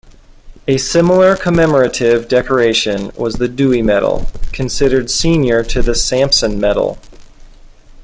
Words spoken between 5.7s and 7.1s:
the Sampson Medal.